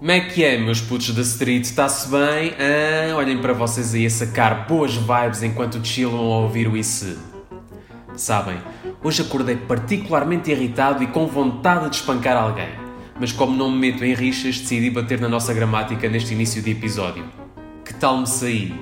[0.00, 1.62] Como é que é, meus putos da street?
[1.62, 2.54] Está-se bem?
[2.58, 7.18] Ah, olhem para vocês aí a sacar boas vibes enquanto chilam a ouvir o IC.
[8.16, 8.56] Sabem,
[9.04, 12.70] hoje acordei particularmente irritado e com vontade de espancar alguém.
[13.20, 16.70] Mas como não me meto em rixas, decidi bater na nossa gramática neste início de
[16.70, 17.26] episódio.
[17.84, 18.74] Que tal me sair?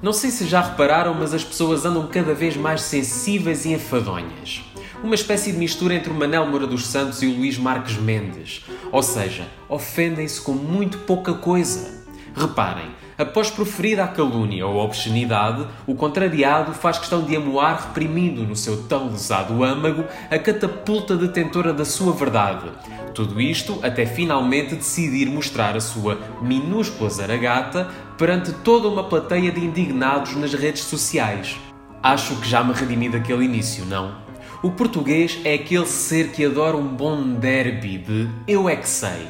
[0.00, 4.62] Não sei se já repararam, mas as pessoas andam cada vez mais sensíveis e enfadonhas
[5.04, 8.64] uma espécie de mistura entre o Manel Moura dos Santos e o Luís Marques Mendes.
[8.90, 12.02] Ou seja, ofendem-se com muito pouca coisa.
[12.34, 12.86] Reparem,
[13.18, 18.56] após proferir a calúnia ou a obscenidade, o contrariado faz questão de amoar reprimindo no
[18.56, 22.64] seu tão lesado âmago a catapulta detentora da sua verdade.
[23.12, 29.60] Tudo isto até finalmente decidir mostrar a sua minúscula zaragata perante toda uma plateia de
[29.60, 31.56] indignados nas redes sociais.
[32.02, 34.23] Acho que já me redimi daquele início, não?
[34.64, 39.28] O português é aquele ser que adora um bom derby de eu é que sei.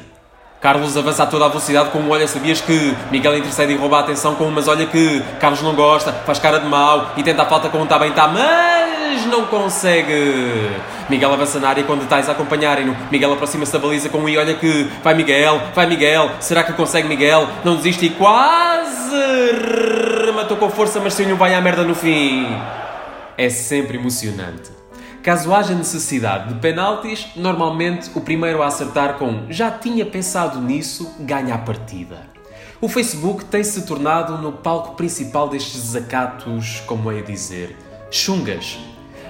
[0.61, 3.97] Carlos avança a toda a velocidade com um olha, sabias que Miguel intercede e rouba
[3.97, 7.21] a atenção com um mas olha que Carlos não gosta, faz cara de mau e
[7.21, 10.71] tenta a falta com um tá bem tá, mas não consegue.
[11.09, 12.95] Miguel avança na área com detalhes a acompanharem-no.
[13.11, 16.71] Miguel aproxima-se da baliza com um e olha que vai Miguel, vai Miguel, será que
[16.71, 17.45] consegue Miguel?
[17.65, 19.17] Não desiste e quase
[20.27, 22.47] rematou com força, mas sem vai à merda no fim.
[23.37, 24.84] É sempre emocionante.
[25.25, 31.15] Caso haja necessidade de penaltis, normalmente o primeiro a acertar com já tinha pensado nisso
[31.21, 32.29] ganha a partida.
[32.79, 37.75] O Facebook tem-se tornado no palco principal destes desacatos, como é dizer,
[38.11, 38.77] chungas.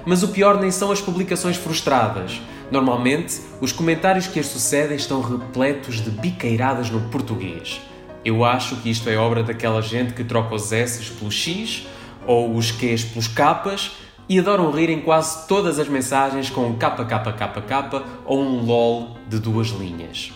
[0.04, 2.42] Mas o pior nem são as publicações frustradas.
[2.70, 7.80] Normalmente, os comentários que as sucedem estão repletos de biqueiradas no português.
[8.22, 11.86] Eu acho que isto é obra daquela gente que troca os S pelos X
[12.26, 16.76] ou os Qs pelos Ks e adoram rir em quase todas as mensagens com um
[16.76, 20.32] kkkk ou um lol de duas linhas.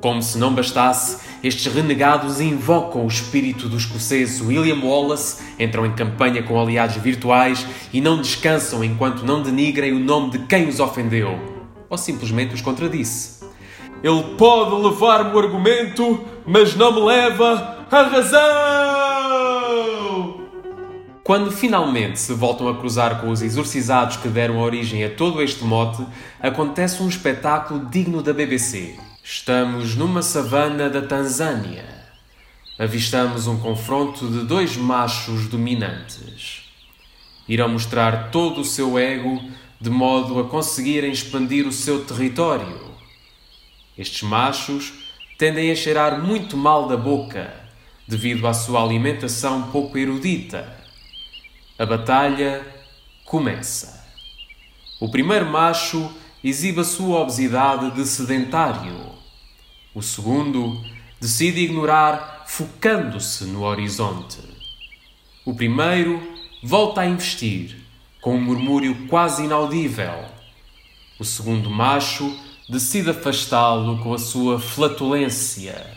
[0.00, 5.92] Como se não bastasse, estes renegados invocam o espírito do escocês William Wallace, entram em
[5.92, 10.80] campanha com aliados virtuais e não descansam enquanto não denigrem o nome de quem os
[10.80, 11.38] ofendeu,
[11.88, 13.44] ou simplesmente os contradisse.
[14.02, 18.85] Ele pode levar-me o argumento, mas não me leva a razão!
[21.26, 25.64] Quando finalmente se voltam a cruzar com os exorcizados que deram origem a todo este
[25.64, 26.06] mote,
[26.38, 28.96] acontece um espetáculo digno da BBC.
[29.24, 31.84] Estamos numa savana da Tanzânia.
[32.78, 36.62] Avistamos um confronto de dois machos dominantes.
[37.48, 39.42] Irão mostrar todo o seu ego
[39.80, 42.82] de modo a conseguirem expandir o seu território.
[43.98, 44.92] Estes machos
[45.36, 47.52] tendem a cheirar muito mal da boca,
[48.06, 50.85] devido à sua alimentação pouco erudita
[51.78, 52.66] a batalha
[53.26, 54.02] começa.
[54.98, 56.10] O primeiro macho
[56.42, 59.12] exibe a sua obesidade de sedentário.
[59.94, 60.72] O segundo
[61.20, 64.38] decide ignorar, focando-se no horizonte.
[65.44, 66.22] O primeiro
[66.62, 67.76] volta a investir,
[68.22, 70.24] com um murmúrio quase inaudível.
[71.18, 72.34] O segundo macho
[72.70, 75.94] decide afastá-lo com a sua flatulência.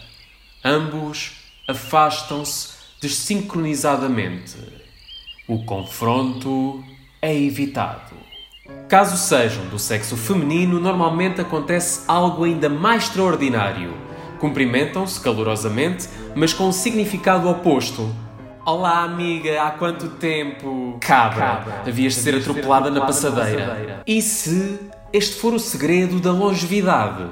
[0.61, 1.31] Ambos
[1.69, 4.78] afastam-se desincronizadamente
[5.49, 6.83] o confronto
[7.19, 8.13] é evitado.
[8.87, 13.91] Caso sejam do sexo feminino, normalmente acontece algo ainda mais extraordinário.
[14.39, 18.13] Cumprimentam-se calorosamente, mas com um significado oposto.
[18.63, 20.97] Olá, amiga, há quanto tempo?
[21.01, 21.81] Cabra, Cabra.
[21.87, 23.59] havias de ser atropelada, na passadeira.
[23.59, 24.03] na passadeira.
[24.05, 24.79] E se
[25.11, 27.25] este for o segredo da longevidade?